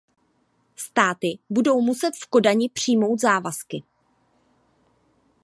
[0.75, 3.83] Státy budou muset v Kodani přijmout závazky!